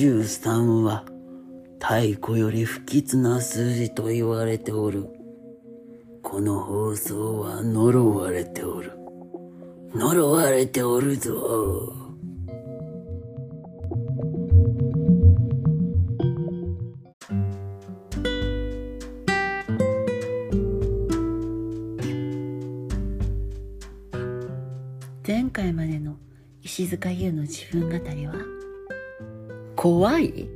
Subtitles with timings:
[0.00, 1.04] 13は
[1.78, 5.06] 太古より不吉な数字と言われておる。
[6.22, 8.92] この放送は呪われておる。
[9.94, 11.92] 呪われておるぞ。
[25.26, 26.16] 前回までの
[26.62, 28.32] 石塚優の自分語りは
[29.80, 30.46] 怖い？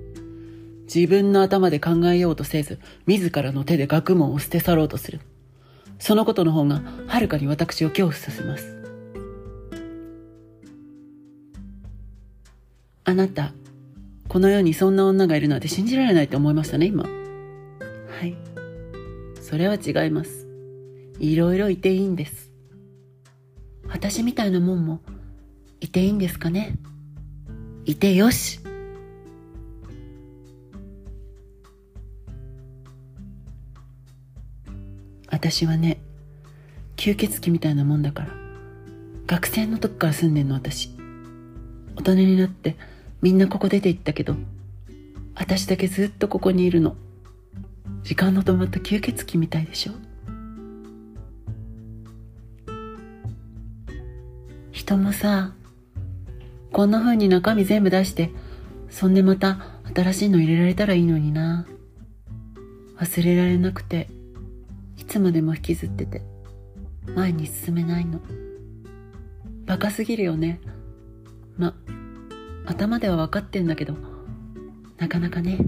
[0.84, 5.22] 自分の頭で考えようとせず、自らの手で学問を捨て去ろうとする。
[5.98, 8.76] そのことの方が、はるかに私を恐怖させます。
[13.04, 13.54] あなた、
[14.28, 17.04] この世にそんな女がいるなんて信じられないと思いましたね、今。
[17.04, 17.08] は
[18.26, 18.36] い。
[19.40, 20.46] それは違います。
[21.18, 22.50] いろいろいていいんです。
[23.88, 25.00] 私みたいなもんも、
[25.80, 26.76] いていいんですかね？
[27.86, 28.60] いてよし。
[35.44, 36.00] 私はね、
[36.96, 38.28] 吸血鬼みたいなもんだから。
[39.26, 40.88] 学生の時から住んでんの私。
[41.96, 42.78] 大人になって
[43.20, 44.36] みんなここ出て行ったけど、
[45.34, 46.96] 私だけずっとここにいるの。
[48.04, 49.92] 時間の止まった吸血鬼みたいでしょ
[54.72, 55.52] 人もさ、
[56.72, 58.30] こんな風に中身全部出して、
[58.88, 59.58] そんでまた
[59.94, 61.66] 新しいの入れられたらいいのにな。
[62.98, 64.08] 忘れられなくて、
[64.96, 66.22] いつまでも引きずってて、
[67.14, 68.20] 前に進めないの。
[69.66, 70.60] バカすぎるよね。
[71.56, 71.74] ま、
[72.66, 73.94] 頭では分かってんだけど、
[74.98, 75.58] なかなかね。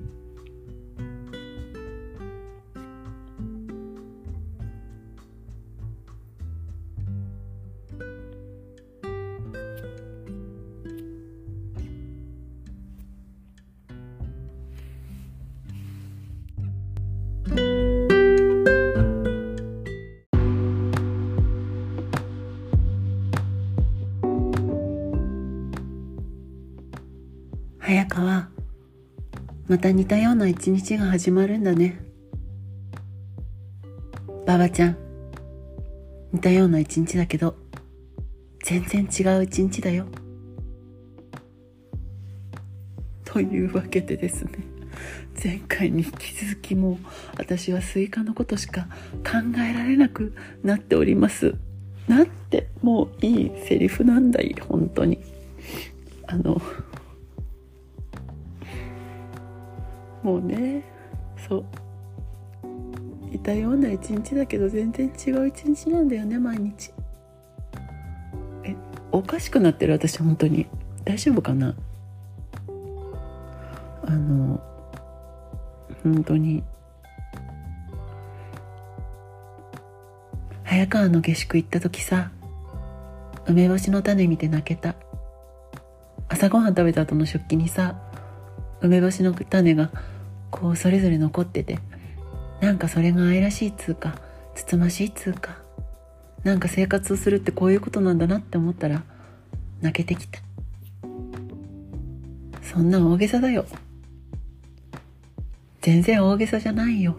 [29.76, 32.00] また似たような一日が始まるんだね。
[34.46, 34.96] ばばちゃん
[36.32, 37.56] 似たような一日だけど
[38.64, 40.06] 全然違う一日だよ。
[43.26, 44.52] というわけでですね
[45.44, 46.96] 前回に引き続きもう
[47.36, 48.88] 私はスイカのことしか
[49.22, 51.54] 考えられなくなっております。
[52.08, 55.20] なんてもういいセリフなんだい本当に。
[56.28, 56.62] あの
[60.26, 60.82] もうね
[61.48, 61.64] そう。
[63.32, 66.92] いたような一日だけど全然違う一日なんだよね毎日。
[68.64, 68.74] え
[69.12, 69.92] おかしくなってる？
[69.92, 70.66] 私本当に。
[71.04, 71.76] 大丈夫かな？
[74.04, 74.60] あの
[76.02, 76.64] 本当に。
[80.64, 82.32] 早川の下宿行った時さ
[83.46, 84.96] 梅干しの種見て泣けた。
[86.28, 87.94] 朝ごはん食べた後の食器にさ
[88.80, 89.92] 梅干しの種が
[90.60, 91.78] こうそれぞれ残ってて
[92.60, 94.18] なんかそれが愛らしいつうか
[94.54, 95.58] つつましいつうか
[96.42, 99.02] なんか生活をするってこういうことなんだなって思ったら
[99.82, 100.40] 泣けてきた。
[102.62, 103.66] そんな大げさだよ。
[105.80, 107.16] 全然大げさじゃないよ。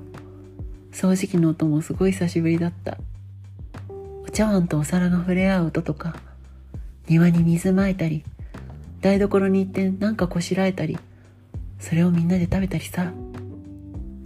[0.91, 2.97] 掃除機の音もすごい久しぶりだった。
[4.25, 6.15] お茶碗とお皿が触れ合う音とか
[7.07, 8.23] 庭に水まいたり
[9.01, 10.97] 台所に行ってなんかこしらえたり
[11.79, 13.11] それをみんなで食べたりさ。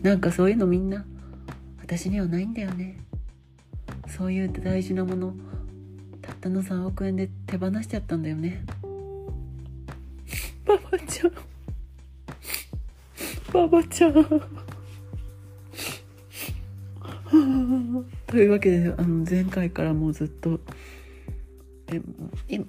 [0.02, 1.06] なんかそういうのみんな
[1.80, 2.98] 私にはないんだよね。
[4.08, 5.34] そういう大事なもの
[6.22, 8.64] たったの3億円で手放しちゃったんだよね。
[10.66, 11.32] ばばちゃん。
[13.54, 14.14] ばばちゃん。
[18.26, 20.60] というわけであの前回からもうずっと
[21.88, 22.02] え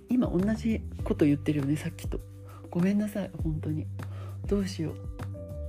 [0.09, 2.21] 今同じこと言ってるよねさっきと。
[2.71, 3.87] ごめんなさい本当に。
[4.47, 5.12] どうしよう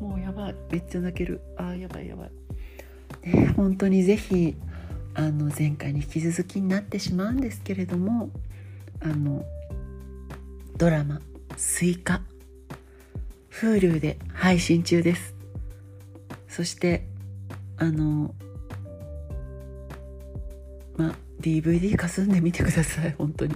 [0.03, 0.55] もうやばい。
[0.69, 1.41] めっちゃ泣ける。
[1.57, 2.31] あーやばいやばい。
[3.29, 4.55] ね本当にぜひ
[5.13, 8.31] あの前回に引き続きになってしまうんですけれども
[9.01, 9.45] あの
[10.77, 11.21] ドラマ
[11.55, 12.21] 「スイカ」
[13.51, 15.35] Hulu で配信中です。
[16.49, 17.05] そして
[17.77, 18.33] あの
[20.97, 23.11] まあ DVD かすんでみてください。
[23.17, 23.55] 本当に。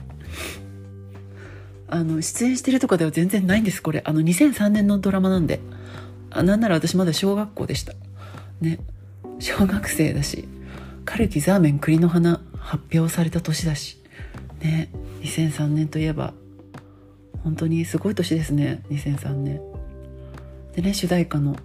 [1.89, 4.01] あの、出演してるとかでは全然ないんです、これ。
[4.05, 5.61] あの、2003年のドラマなんで。
[6.31, 7.93] あなんなら私まだ小学校でした。
[8.61, 8.79] ね。
[9.39, 10.47] 小学生だし、
[11.05, 13.97] カルキザーメン栗の花発表された年だし。
[14.61, 14.89] ね。
[15.21, 16.33] 2003年といえば、
[17.43, 19.61] 本当にすごい年ですね、2003年。
[20.77, 21.57] でね主題歌の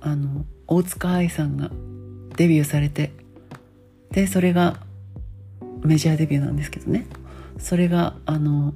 [0.00, 1.70] あの大塚愛さんが
[2.36, 3.12] デビューされて
[4.10, 4.80] でそれが
[5.82, 7.06] メジャーデビューなんですけどね
[7.56, 8.74] それがあの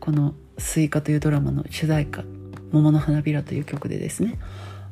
[0.00, 2.24] この「スイカ」というドラマの主題歌
[2.72, 4.38] 「桃の花びら」という曲でですね。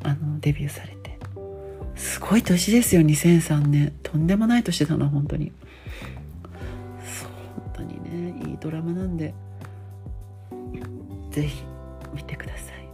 [0.03, 1.19] あのデビューされて。
[1.97, 3.93] すごい年ですよ2003年。
[4.03, 5.53] とんでもない年だな本当に。
[7.05, 7.29] そう
[7.73, 9.35] 本当にねいいドラマなんで。
[11.31, 11.65] ぜひ
[12.15, 12.89] 見てください。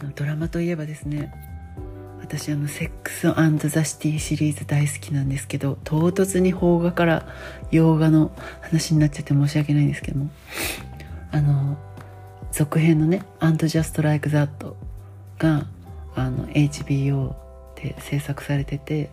[0.00, 1.32] あのドラマといえばですね
[2.20, 3.28] 私あの「セックス・
[3.68, 7.26] ザ・シティ」シリーズ大好きなんですけど唐突に邦画から
[7.70, 10.30] 洋画の話になっちゃって申し訳ないんですけども。
[11.32, 11.78] あの
[12.52, 14.76] 続編のね「アンド・ジャスト・ライク・ザット」
[15.38, 15.66] が
[16.14, 17.34] あの HBO
[17.76, 19.10] で制作されてて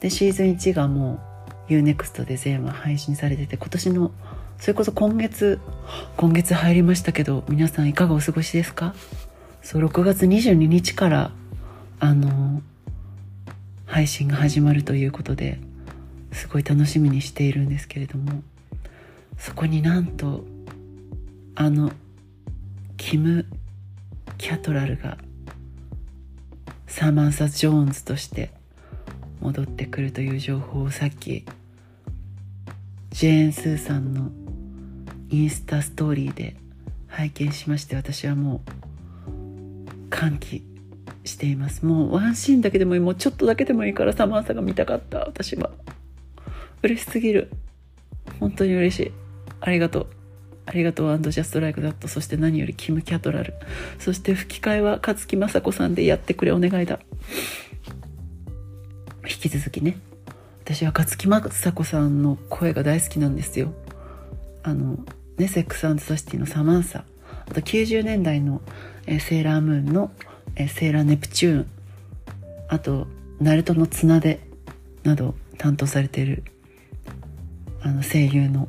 [0.00, 1.20] でシーズン1がも
[1.68, 4.10] う UNEXT で全話配信されてて今年の
[4.58, 5.60] それこそ今月
[6.16, 8.94] 今月入りましたけど皆さんいかがお過ごしですか？
[9.62, 11.30] そう6月22日から
[12.00, 12.62] あの
[13.86, 15.58] 配信が始まるということで
[16.32, 18.42] すごい楽しみにしているんですけれども
[19.36, 20.44] そこになんと
[21.54, 21.92] あの
[23.00, 23.46] キム・
[24.36, 25.16] キャトラルが
[26.86, 28.50] サマンサ・ジョーンズとして
[29.40, 31.46] 戻ってくるという情報をさっき
[33.08, 34.30] ジェーン・スーさんの
[35.30, 36.56] インスタストーリーで
[37.08, 38.60] 拝見しまして私はも
[39.26, 40.62] う歓喜
[41.24, 41.86] しています。
[41.86, 45.20] もうワンシーンだけでもいいもうちょっとだけでもいいからサマンサが見たかった。
[45.20, 45.70] 私は
[46.82, 47.50] 嬉しすぎる。
[48.38, 49.12] 本当に嬉しい。
[49.62, 50.19] ありがとう。
[50.70, 51.10] ありがとう。
[51.10, 53.54] And Just Like That そして何よりキム・キャトラル。
[53.98, 57.00] そして吹き替えは勝生真沙子さんでやってくれお願いだ。
[59.28, 59.98] 引き続きね。
[60.62, 61.40] 私は勝木雅
[61.72, 63.72] 子さんの声が大好きなんですよ。
[64.62, 65.04] あの
[65.38, 67.04] ねセックスザ・シティのサマンサ。
[67.48, 68.62] あと90年代の、
[69.06, 70.12] え、セーラームーンの、
[70.54, 71.66] え、セーラーネプチューン。
[72.68, 73.08] あと
[73.40, 74.38] ナルトの綱手
[75.02, 76.44] など担当されている
[77.82, 78.68] あの声優の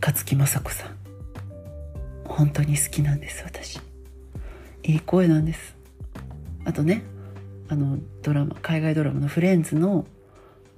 [0.00, 0.96] 勝木雅子さん。
[2.24, 3.80] 本当に好きなんです私。
[4.84, 5.76] いい声なんです。
[6.64, 7.02] あとね
[7.68, 10.06] あのドラマ海外ドラマの「フレンズの」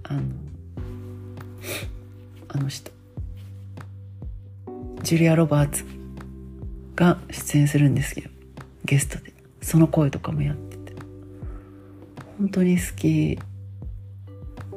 [0.04, 0.22] あの
[2.48, 2.90] あの人。
[5.02, 5.84] ジュリア・ロバーツ
[6.94, 8.30] が出演するんですけど
[8.84, 9.32] ゲストで。
[9.62, 10.94] その声とかもやってて。
[12.38, 13.38] 本当に好き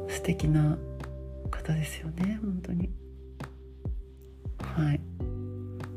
[0.10, 0.78] 素敵な
[1.50, 2.90] 方ですよね本当に。
[4.64, 5.00] はい。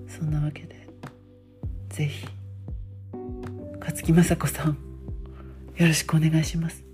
[0.08, 0.88] そんなわけで
[1.90, 2.26] 是非
[3.80, 4.78] 勝木雅子さん
[5.76, 6.84] よろしくお願いします。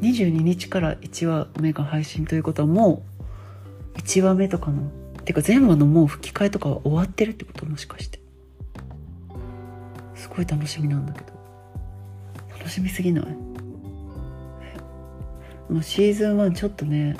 [0.00, 3.02] 22日から1話目が配信ということはも
[3.94, 4.90] う1話目とかの
[5.24, 8.20] てか全話のもう吹き替えとかは終わってるってこともしかして。
[10.14, 11.32] すごい楽しみなんだけど。
[12.58, 13.24] 楽しみすぎない？
[15.72, 17.16] もうシーズン1ちょっとね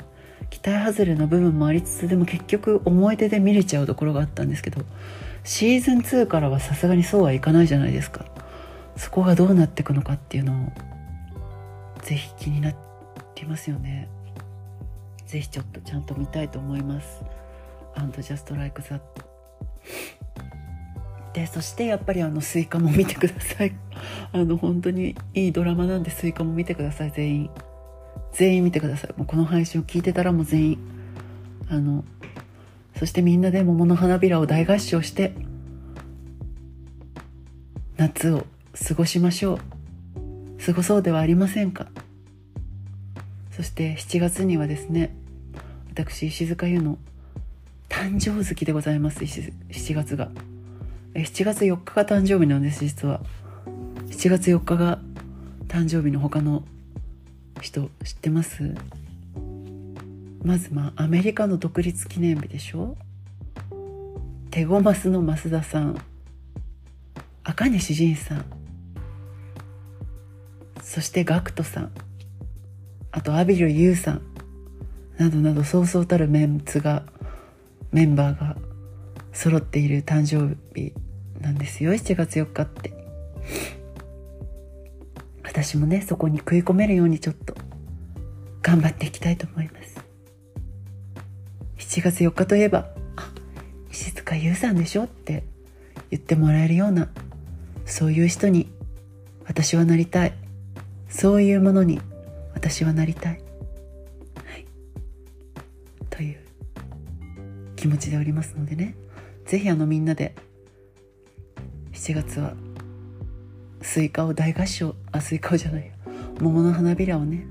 [0.49, 4.81] 期待外れな部分もありつつでも結局思い出で見れちゃうところがあったんですけど
[5.43, 8.25] シーズン2からはさすがにそうはいかないじゃないですか。
[8.95, 10.71] そこがどうなっていくのかっていうのを
[12.01, 12.71] ぜひ気にな
[13.35, 14.09] りますよね。
[15.25, 17.23] ぜひちょっとちゃんと見たいと思います
[17.95, 18.99] 「And Just Like That」
[21.33, 23.73] でそしてやっぱりあのスイカも見てください。
[24.33, 27.49] あの本当にいいドラマなんでスイカも見てください全員。
[28.33, 29.13] 全員見てください。
[29.17, 30.79] もうこの配信を聞いてたらもう全員。
[31.69, 32.03] あの
[32.95, 35.33] そしてみんなで桃の花びらを大合唱して
[37.95, 38.45] 夏を
[38.87, 39.59] 過ごしましょう。
[40.65, 41.87] 過ごそうではありませんか。
[43.51, 45.15] そして7月にはですね
[45.91, 46.97] 私石塚優の
[47.89, 49.19] 誕生月でございます。
[49.19, 50.29] 7月が。
[51.13, 53.21] 7月4日が誕生日なんです実は。
[54.07, 54.99] 7月4日が
[55.67, 56.63] 誕生日の他の
[57.61, 58.75] 人知ってます？
[60.43, 62.95] まずまあアメリカの独立記念日でしょ？
[64.51, 66.01] テゴマスの増田さん。
[67.43, 68.45] 赤西仁さん。
[70.81, 71.91] そして GACKT さん。
[73.11, 74.21] あとアビルユウさん。
[75.17, 77.03] などなどそうそうたるメンツが
[77.91, 78.55] メンバーが
[79.33, 80.93] 揃っている誕生日
[81.41, 81.91] なんですよ。
[81.91, 82.93] 7月4日って。
[85.61, 87.53] 私もねそこに食い込めるようにちょっと
[88.61, 89.99] 頑張っていきたいと思います。
[91.79, 93.29] 7月4日といえば「あ
[93.91, 95.43] 石塚優さんでしょ?」って
[96.11, 97.09] 言ってもらえるような
[97.85, 98.71] そういう人に
[99.45, 100.33] 私はなりたい。
[101.09, 101.99] そういうものに
[102.53, 103.37] 私はなりたい、は
[104.57, 104.65] い、
[106.11, 106.37] という
[107.75, 108.95] 気持ちでおりますのでね。
[109.45, 110.35] 是非あのみんなで
[111.91, 112.53] 7月は
[113.81, 115.85] スイカを大合唱あスイカをじゃない。
[115.85, 115.91] や
[116.39, 117.45] 桃の花びらをね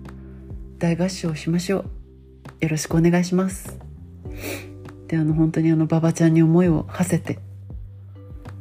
[0.78, 1.84] 大合唱しましょう。
[2.60, 3.78] よろしくお願いします。
[5.06, 7.38] であの本当にあの馬場ちゃんに思いを馳せて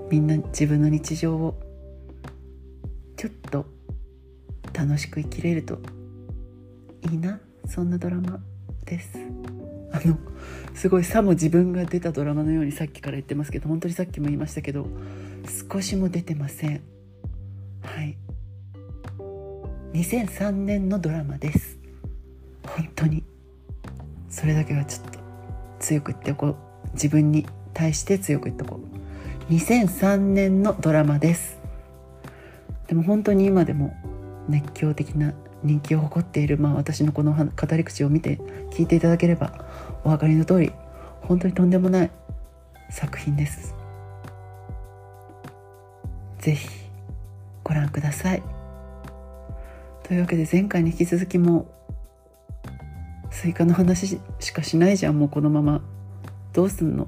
[0.10, 1.60] みんな自分の日常を
[3.18, 3.66] ちょっと
[4.74, 5.80] 楽しく生きれると
[7.12, 8.40] いいなそんなドラマ
[8.86, 9.18] です。
[9.92, 10.18] あの
[10.74, 14.88] すごいさも自分が出たドラマのようにさっきから言ってますけど本当にさっきも言いましたけど
[15.72, 16.97] 少しも出てません。
[19.98, 21.80] 2003年のドラマです。
[22.68, 23.24] 本当に。
[24.30, 25.20] それだけはちょっと
[25.80, 26.56] 強く言っておこう。
[26.94, 28.80] 自分に対して強く言っておこ
[29.50, 29.52] う。
[29.52, 31.60] 2003年のドラマです。
[32.86, 33.96] でも本当に今でも
[34.48, 38.38] 熱狂的な人気を誇っている、まあ、私のこの語り口を見て
[38.72, 39.66] 聞いていただければ
[40.04, 40.72] お分かりの通り
[41.22, 42.12] 本当にとんでもない
[42.92, 43.74] 作品です。
[46.38, 46.70] ぜひ
[47.64, 48.57] ご覧ください。
[50.08, 51.70] というわけで前回に引き続きも
[53.30, 55.20] スイカの話しかしないじゃん。
[55.20, 55.82] もうこのまま。
[56.54, 57.08] どうすんの？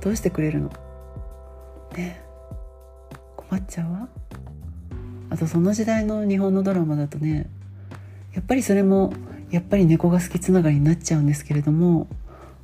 [0.00, 0.70] どうしてくれるの？
[1.96, 2.22] ね
[3.36, 4.08] 困っちゃうわ。
[5.30, 7.50] あとその時代の日本のドラマだとね
[8.32, 9.12] やっぱりそれも
[9.50, 12.06] やっぱり猫が好きつながりになっちゃうんですけれども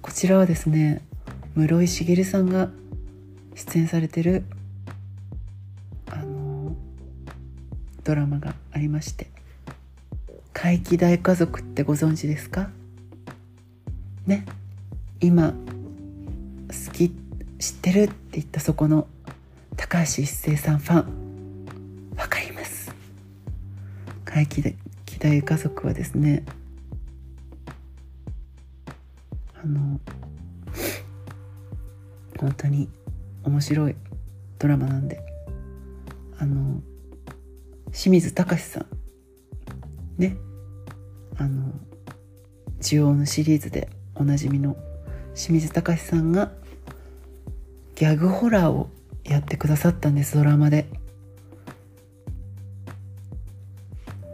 [0.00, 1.02] こちらはですね
[1.56, 2.70] 室井茂さんが
[3.56, 4.44] 出演されてる
[6.08, 6.76] あの
[8.04, 9.28] ドラマがありまして
[10.62, 12.68] 「怪奇大家族」ってご存知ですか？
[14.26, 14.44] ね。
[15.18, 17.14] 今好き
[17.58, 19.08] 知ってるって言ったそこの
[19.76, 22.14] 高橋一生さんファン。
[22.14, 22.92] わかります。
[24.26, 24.62] 怪奇
[25.18, 26.44] 大家族はですね
[29.62, 29.98] あの
[32.38, 32.86] 本当に
[33.44, 33.96] 面白い
[34.58, 35.22] ドラマなんで
[36.38, 36.82] あの
[37.92, 38.86] 清水隆さん。
[40.18, 40.36] ね。
[41.40, 41.72] あの
[42.80, 44.76] 「ジオのシリーズでおなじみの
[45.34, 46.52] 清水隆さんが
[47.94, 48.90] ギャグホラーを
[49.24, 50.86] やってくださったんですドラマで。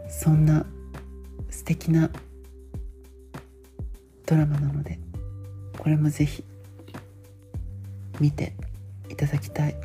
[0.09, 0.65] そんな
[1.49, 2.09] 素敵な
[4.25, 4.99] ドラマなので
[5.77, 6.43] これもぜひ
[8.19, 8.53] 見て
[9.09, 9.75] いただきたい。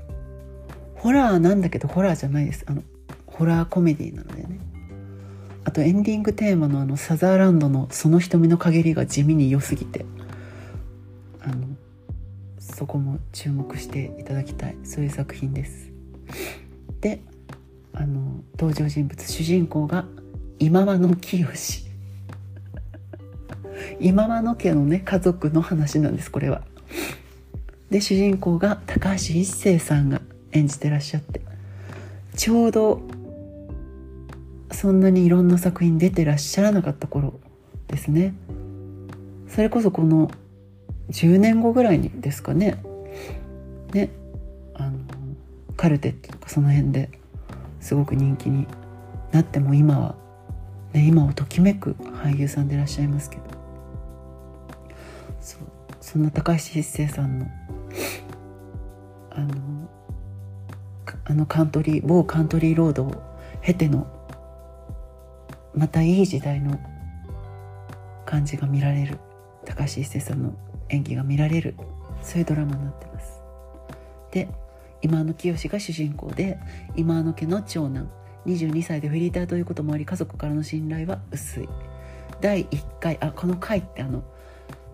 [0.97, 2.64] ホラーなんだけどホラーじゃないです。
[2.67, 2.83] あの
[3.26, 4.59] ホラーコメディなのでね。
[5.64, 10.04] あとエンディングテーマのあのサザーランドの「その瞳の陰り」が地味に良すぎて
[11.40, 11.66] あの
[12.59, 14.76] そこも注目していただきたい。
[14.85, 15.90] そういう作品です。
[17.00, 17.21] で
[17.92, 20.07] あの登場人物主人公が
[20.59, 21.47] 今和の清
[24.00, 26.62] 今和の家のね家族の話なんですこれは。
[27.90, 31.42] で主人公が高橋一生さんが演じてらっしゃって
[32.37, 33.02] ちょうど
[34.73, 37.41] そんなにいろんな作品出てらっしゃらなかった頃
[37.88, 38.35] ですね。
[39.49, 40.31] それこそこの
[41.11, 42.83] 10年後ぐらいにですかね。
[43.93, 44.11] ね
[44.75, 44.99] あの
[45.76, 47.11] カルテットとかその辺で
[47.81, 48.67] すごく人気に
[49.33, 50.14] なっても今は、
[50.93, 53.43] ね、今をときめく俳優さんでいらっしゃいますけど。
[55.41, 55.59] そ
[56.00, 57.47] そんな高橋一生さんの
[59.31, 59.88] あの
[61.25, 63.23] あのカントリー某カントリーロードを
[63.61, 64.07] 経ての
[65.75, 66.79] またいい時代の
[68.26, 69.19] 感じが見られる。
[69.64, 70.55] 高橋一生さんの
[70.88, 71.76] 演技が見られる。
[72.23, 73.43] そういうドラマになってます。
[74.31, 74.49] で
[75.00, 76.59] 今野清が主人公で
[76.97, 78.11] 今野家の長男。
[78.47, 81.69] 22歳でフリーターということもあり家族からの信頼は薄い。
[82.41, 84.25] 第1回あこの回ってあの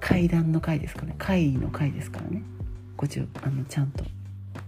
[0.00, 1.14] 階段の回ですかね。
[1.18, 2.42] 会の回ですからね。
[2.97, 4.04] ごちあのちゃんと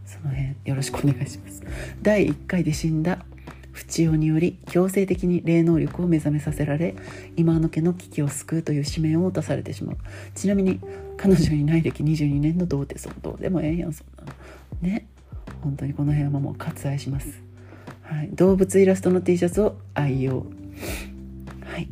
[0.07, 1.63] その辺よろしくお願いします。
[2.03, 3.25] 第1回で死んだ
[3.81, 6.95] 不治療により強制的に霊能力を目覚めさせられ
[7.37, 9.97] 今の家の危機を救うという使命を持たされてしまう。
[10.35, 10.81] ちなみに
[11.17, 14.35] 彼女にない歴22年の童貞そどうでもええやんそんな
[14.83, 15.07] ね。
[15.63, 17.43] 本当にこの辺はもう割愛します、
[18.03, 20.45] はい、動物イラストの T シャツを愛用。
[21.65, 21.89] はい。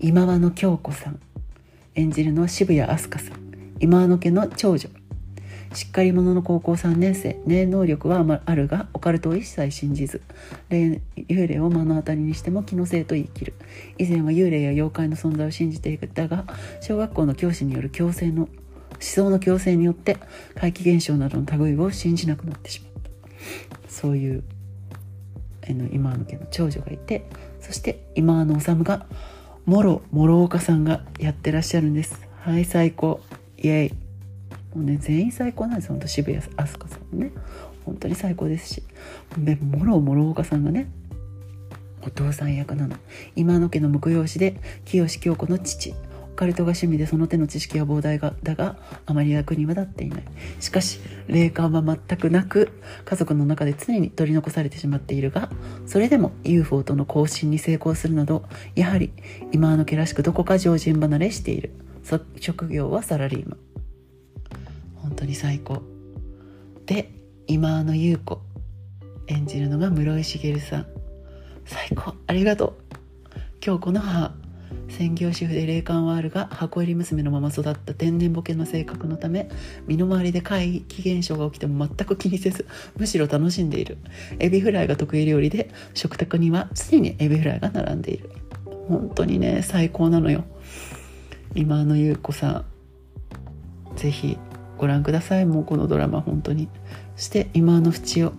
[0.00, 1.18] 今和の京子さん。
[1.94, 3.38] 演じるのは渋谷飛鳥さん。
[3.80, 4.90] 今和の家の長女。
[5.74, 10.22] しっかり者の高校3年生霊能力はあるがオカルトを一切信じず
[10.70, 11.00] 幽
[11.48, 13.54] 霊を目の当たりにしても気のせいと言い切る。
[13.98, 16.44] 以前は幽霊や妖怪の存在を信じていたが
[16.80, 18.50] 小学校の教師による強制の思
[19.00, 20.16] 想の強制によって
[20.54, 23.90] 怪奇現象などの類を信じなくなってしまった。
[23.90, 24.44] そういう
[25.92, 27.26] 今の家の長女がいて
[27.60, 29.06] そして今の治が
[29.64, 32.28] もろ諸岡さんがやってらっしゃるんです。
[32.40, 33.20] はい最高。
[33.56, 34.03] イエイ。
[34.74, 37.32] もうね全員最高なんです本当渋谷飛鳥さんもね。
[37.84, 38.82] 本当に最高ですし。
[39.38, 40.90] でもろもろ岡さんがね
[42.02, 42.96] お父さん役なの。
[43.36, 45.94] 今野家の婿養子で清志京子の父。
[46.32, 48.76] オカルトが趣味でその手の知識は膨大がだが
[49.06, 50.24] あまり役には立っていない。
[50.58, 52.72] しかし霊感は全くなく
[53.04, 55.48] 家族の中で常に取り残されてしまっているが
[55.86, 58.42] それでも UFO との交信に成功するなど
[58.74, 59.12] やはり
[59.52, 61.70] 今の家らしくどこか常人離れしている。
[62.40, 63.58] 職業はサラリーマン。
[65.14, 65.80] 本当に最高。
[66.86, 67.08] で
[67.46, 68.40] 今の優子。
[69.28, 70.86] 演じるのが室井茂さん。
[71.64, 72.14] 最高。
[72.26, 72.74] ありがとう。
[73.64, 74.34] 今日この母
[74.88, 79.48] 専業主婦で霊感はあるが箱入り娘のまま育った天然ボケの性格のため
[79.86, 82.66] 身の回りで怪奇現象が起きても全く気にせず
[82.96, 83.98] むしろ楽しんでいる。
[84.40, 88.32] エビフライが得意料理で食卓には常にエビフライが並んでいる。
[88.88, 90.44] 本当にね最高なのよ。
[91.54, 92.64] 今の優子さん。
[93.96, 94.36] ぜひ
[94.78, 95.46] ご覧ください。
[95.46, 96.68] もうこのドラマ本当に。
[97.16, 98.32] そして今の淵を。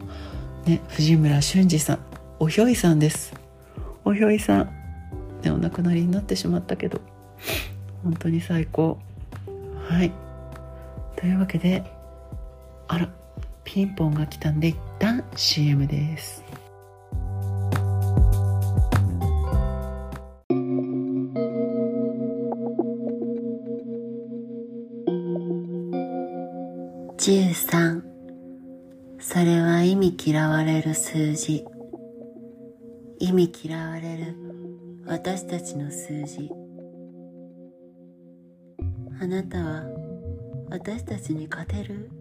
[0.65, 1.99] ね藤村俊二さん。
[2.39, 3.33] おひょいさんです。
[4.03, 4.69] おひょいさん。
[5.43, 7.01] ねお亡くなりになってしまったけど。
[8.03, 8.99] 本当に最高。
[9.87, 10.11] はい。
[11.15, 11.83] というわけで
[12.87, 13.09] あら
[13.63, 16.44] ピンポンが来たんで一旦 CM です。
[27.25, 28.03] 13
[29.19, 31.65] それは意味嫌われる数字。
[33.17, 34.35] 意味嫌われる。
[35.07, 36.51] 私たちの数字。
[39.19, 39.85] あなたは
[40.69, 42.11] 私たちに勝てる？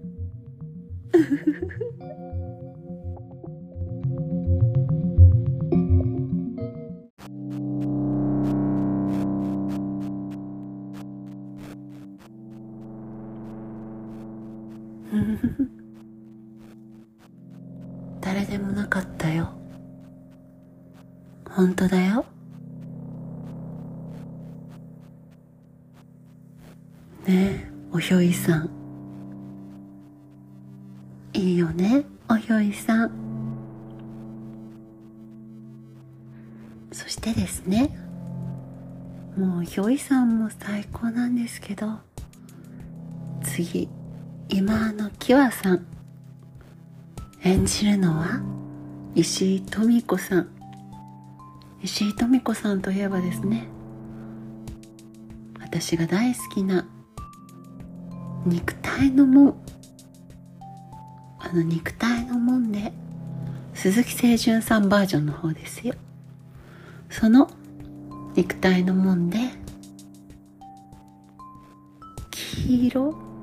[18.21, 19.51] 誰でもなかったよ。
[21.51, 22.25] 本当だよ。
[27.27, 28.71] ねえおひょいさん。
[31.33, 33.11] いいよねおひょいさん。
[36.93, 37.97] そしてですね
[39.37, 41.99] もうひょいさんも最高なんですけど
[43.43, 43.88] 次。
[44.48, 45.87] 今のきわさん。
[47.42, 48.40] 演じるのは
[49.14, 50.48] 石井富子さん。
[51.83, 53.68] 石井富子さんといえばですね
[55.61, 56.87] 私が大好きな
[58.46, 59.54] 肉体の門。
[61.38, 62.92] あの肉体の門で
[63.74, 65.94] 鈴木清純さんバージョンの方ですよ。
[67.11, 67.50] その
[68.35, 69.38] 肉体の門で
[72.30, 73.34] 黄色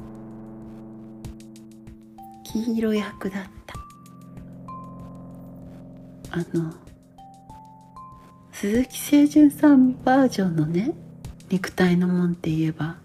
[2.54, 3.76] 黄色役だった。
[6.32, 6.74] あの
[8.52, 10.94] 鈴木清純さんバージョンのね
[11.50, 12.96] 肉体の門って言えば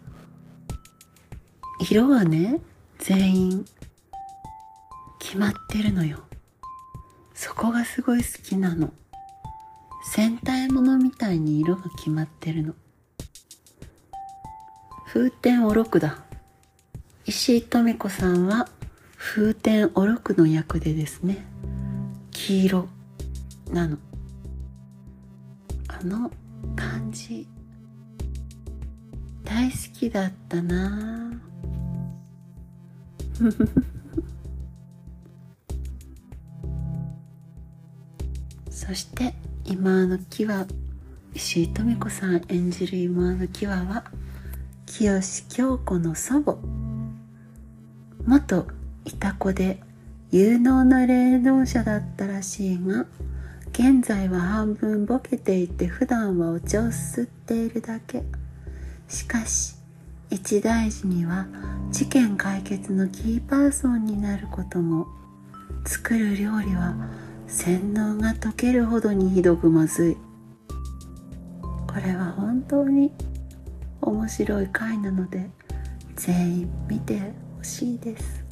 [1.80, 2.60] 色はね
[2.98, 3.64] 全員
[5.18, 6.18] 決まってるのよ。
[7.34, 8.92] そこがすごい好きなの。
[10.04, 12.74] 戦隊ものみたいに色が決まってるの。
[15.06, 16.18] 風天おろくだ。
[17.26, 18.68] 石井富子さんは
[19.28, 21.44] 風天おろくの役でですね
[22.30, 22.88] 黄色
[23.72, 23.98] なの。
[25.88, 26.30] あの
[26.76, 27.48] 感じ
[29.44, 31.32] 大好きだったな。
[38.70, 39.34] そして
[39.64, 40.66] 今の木は
[41.34, 44.04] 石井富子さん演じる今の木はは
[44.86, 46.58] 清京子の祖母。
[48.24, 48.66] 元
[49.06, 49.80] いた子で
[50.30, 53.06] 有能な霊能者だったらしいが
[53.70, 58.22] 現在は半分ボケていて普段はお茶を吸っているだけ。
[59.08, 59.76] しかし
[60.30, 61.46] 一大事には
[61.90, 65.06] 事件解決のキーパーソンになることも。
[65.86, 66.96] 作る料理は
[67.46, 70.16] 洗脳が解けるほどにひどくまずい。
[71.86, 73.12] これは本当に
[74.00, 75.48] 面白い回なので
[76.16, 78.45] 全員見てほしいです。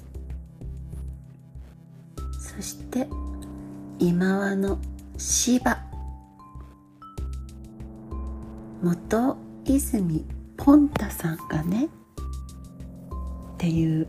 [2.57, 3.09] そして
[3.99, 4.79] 今和の
[5.17, 5.83] 芝。
[8.83, 10.27] 元泉
[10.59, 11.89] ポンタさんがねっ
[13.57, 14.07] ていう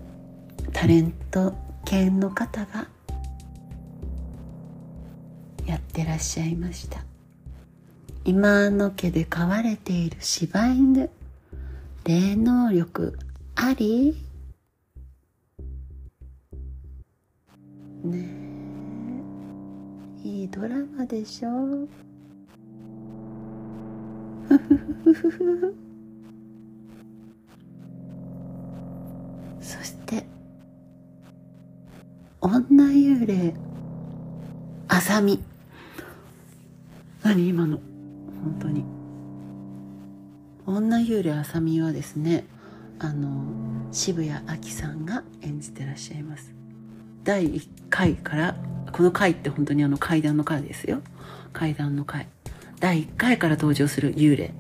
[0.74, 1.56] タレント
[1.86, 2.88] 系の方が
[5.66, 7.06] やってらっしゃいました。
[8.26, 11.10] 今の家で飼われている柴犬
[12.04, 13.18] 霊能力
[13.56, 14.25] あり？
[18.06, 18.30] ね。
[20.24, 21.88] えいいドラマでしょ。
[24.48, 25.76] ふふふふふ
[29.60, 30.26] そして
[32.42, 33.56] 女幽霊
[34.88, 35.44] あさみ
[37.24, 37.80] 何今の？
[38.44, 38.86] 本当に。
[40.68, 42.46] 女幽霊あさみはですね
[43.00, 43.44] あの
[43.92, 46.54] 渋谷亜希さんが演じてらっしゃいます。
[47.26, 48.56] 第1回から
[48.92, 51.02] この回って本当にあの階段の回ですよ。
[51.54, 52.28] 階段の回。
[52.80, 54.54] 第1回から登場する幽霊。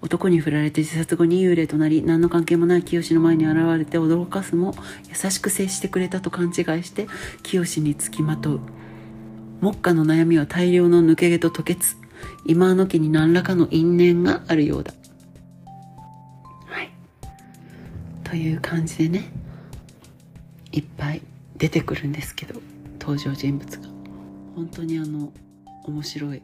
[0.00, 4.74] 男に振られて自殺後に幽霊となり何の関係もない清の前に現れて驚かすも
[5.08, 7.06] 優しく接してくれたと勘違いして
[7.44, 8.60] 清につきまとう。
[9.60, 11.96] 目下の悩みは大量の抜け毛と吐血。
[12.44, 14.92] 今の家に何らかの因縁があるようだ。
[16.66, 16.90] はい。
[18.24, 19.32] という感じでね。
[20.72, 21.22] いっぱい。
[21.62, 22.60] 出てくるんですけど
[22.98, 23.88] 登場人物が。
[24.56, 25.32] 本当にあの
[25.84, 26.42] 面白い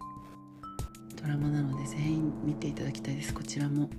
[1.21, 3.35] ドラマなので全員見ていただきたいです。
[3.35, 3.91] こちらも。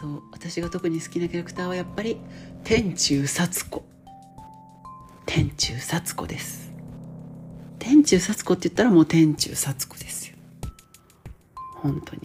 [0.00, 0.22] そう。
[0.32, 2.16] 私が特に好きなキャラクターはやっぱり
[2.64, 3.84] 天中幸子。
[5.24, 6.72] 天中幸子です。
[7.78, 10.36] 天中幸子って言ったらもう天中幸子ですよ。
[11.76, 12.22] 本当に。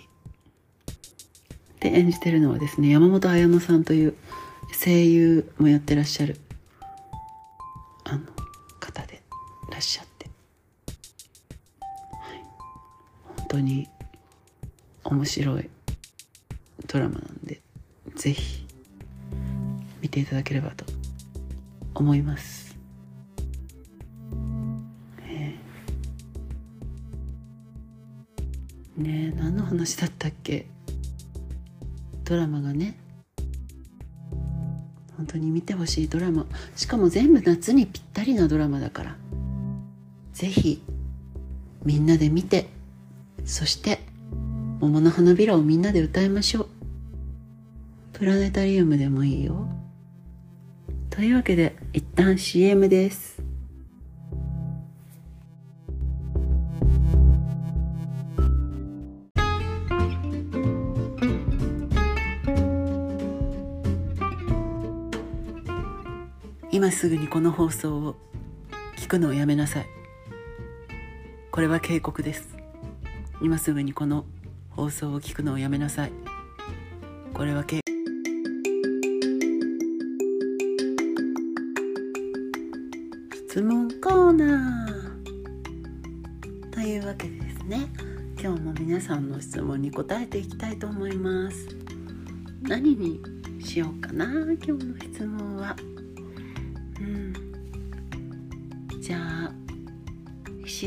[1.79, 4.15] で演じてるのはですね山本彩乃さんという
[4.83, 6.39] 声優もやってらっしゃる
[9.77, 10.25] らっしゃって、
[12.11, 12.43] はい、
[13.37, 13.87] 本当に
[15.03, 15.69] 面白い
[16.87, 17.61] ドラマなんで
[18.15, 18.65] ぜひ
[20.01, 20.83] 見ていただければと
[21.93, 22.75] 思います。
[25.19, 25.59] ね
[28.97, 30.65] えねえ何の話だったっけ？
[32.23, 32.97] ドラマがね。
[35.15, 36.47] 本当に見てほしいドラマ。
[36.75, 39.15] しかも全部夏にぴったりなドラマだから。
[40.37, 40.83] ぜひ
[41.83, 42.69] みんなで見て
[43.43, 44.01] そして
[44.79, 46.67] 「桃の花びら」をみんなで歌いましょう。
[48.13, 49.67] プラネタリウムでもいいよ。
[51.09, 53.41] というわけで一旦 CM です。
[66.71, 68.15] 今すぐにこの放送を
[68.97, 69.96] 聞くのをやめなさい。
[71.57, 72.55] これは警告です。
[73.41, 74.25] 今すぐにこの
[74.69, 76.11] 放送を聞くのをやめなさい。
[77.33, 77.79] これは警
[83.49, 87.87] 質問コーナーというわけでですね。
[88.39, 91.69] 今日も皆さんの質問に答えていきたいと思います。
[92.61, 93.19] 何に
[93.65, 94.25] しようかな
[94.63, 95.75] 今日の質問は。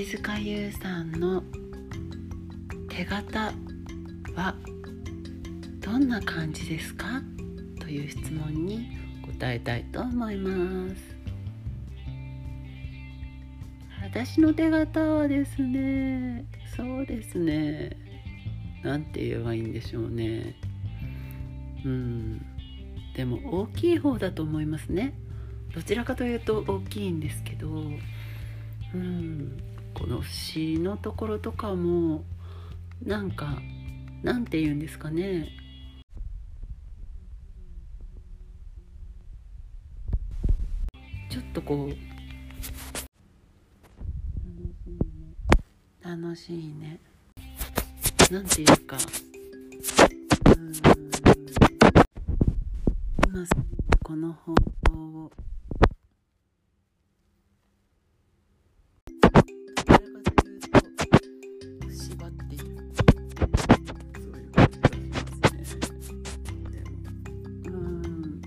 [0.00, 1.42] 石塚優さんの
[2.88, 3.52] 手形
[4.34, 4.54] は
[5.80, 7.20] どんな感じですか？
[7.78, 8.96] という質問に
[9.38, 10.96] 答えたいと思います。
[14.02, 17.90] 私の手形はですねそうですね。
[18.82, 20.56] なんて言えばいいんでしょうね。
[21.84, 22.38] うん。
[23.14, 25.12] でも大きい方だと思いますね。
[25.74, 27.82] どちらかというと大きいんですけど
[28.94, 29.62] うん。
[29.94, 32.24] この詩のところとかも
[33.04, 33.58] なんか
[34.22, 35.48] なんて言うんですかね。
[41.30, 41.94] ちょっとこう
[46.02, 46.98] 楽しいね。
[48.30, 48.96] なんていうか。
[50.46, 50.72] うん。
[53.26, 53.46] 今
[54.02, 54.54] この方
[54.90, 55.30] 法を
[63.40, 66.84] そういう感じがしますね。
[67.62, 68.40] でもうん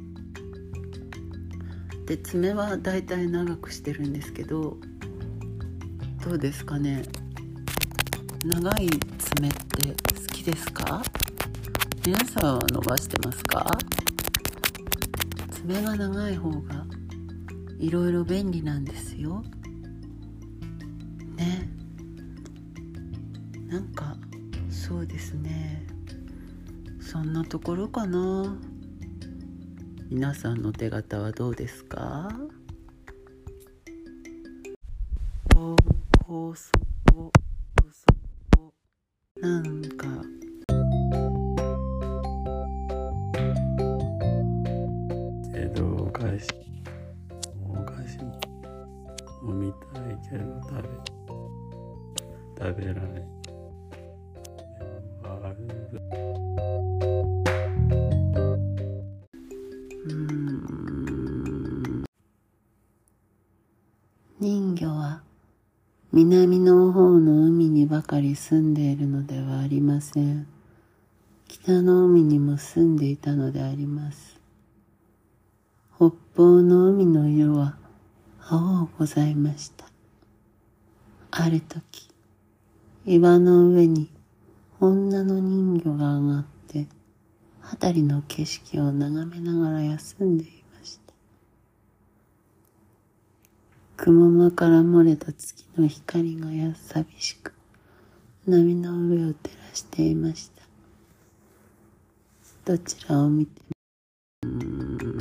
[2.06, 4.78] で爪はだいたい長くしてるんですけど
[6.24, 7.04] どうですかね。
[8.46, 9.96] 長い爪って好
[10.34, 11.02] きですか？
[12.06, 13.66] 皆さんは伸ばしてますか？
[15.52, 16.86] 爪が長い方が
[17.80, 19.44] いろいろ便利なんですよ。
[21.36, 21.70] ね。
[25.04, 25.86] そうですね。
[27.02, 28.56] そんなところかな。
[30.10, 32.30] 皆さんの手形はどうですか？
[39.42, 40.08] なんか
[66.14, 70.48] 南の方の海にばかり住んでいるのではありません。
[71.48, 74.40] 北の海にも住んでいたのであります。
[75.96, 77.78] 北方の海の色は
[78.40, 79.86] 青ございました。
[81.32, 82.08] ある時
[83.06, 84.08] 岩の上に
[84.80, 86.88] 女の人魚が上がって
[87.60, 91.14] 辺りの景色を眺めながら休んでいました
[93.98, 97.54] 雲間から漏れた月の光がや寂しく
[98.48, 100.64] 波の上を照らしていました。
[102.66, 103.62] どちらを見て
[104.46, 105.13] も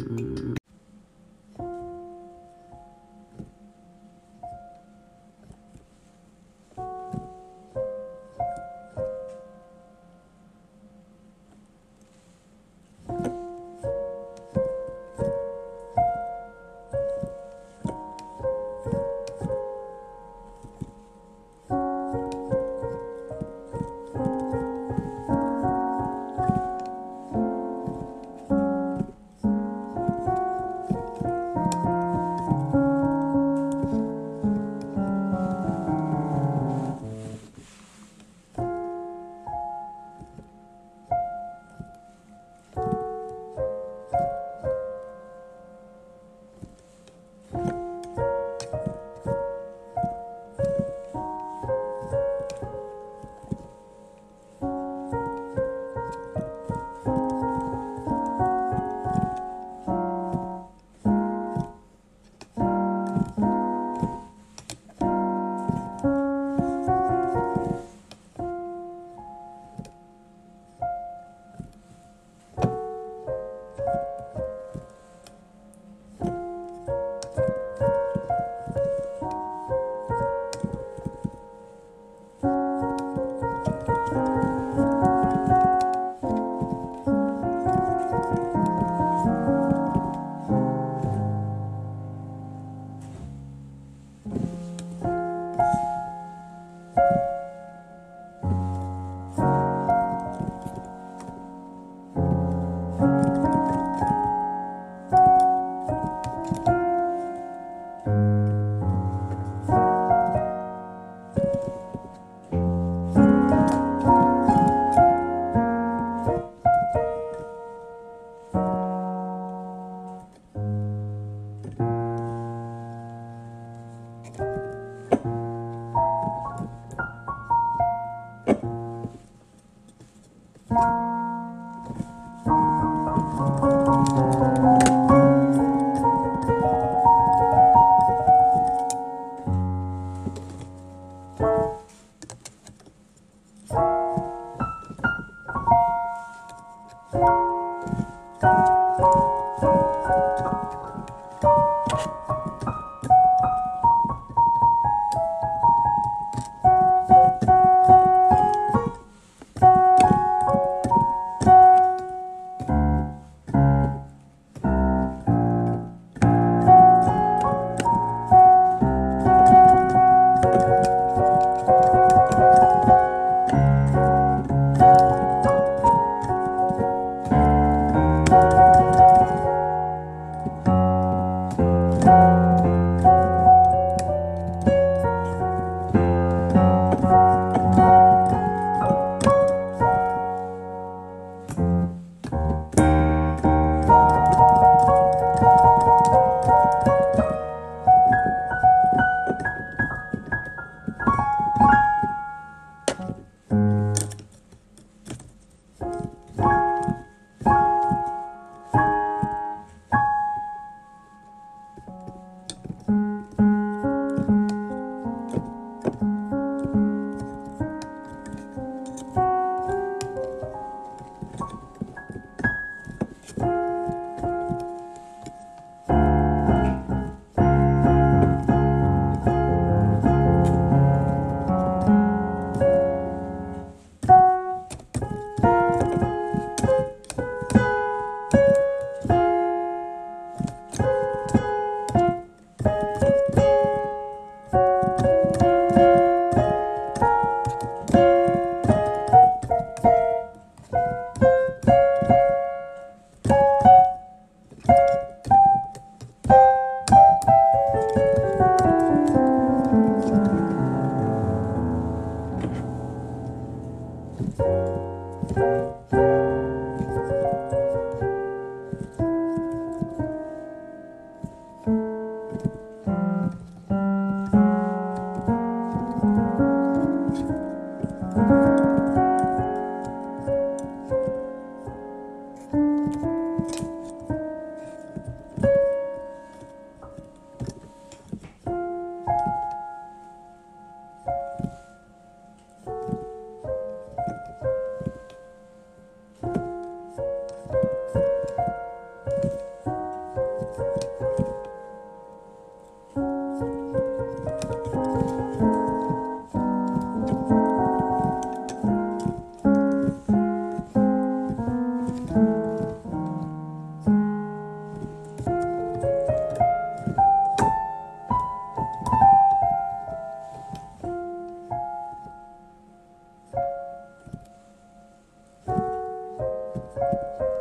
[326.83, 327.23] 早「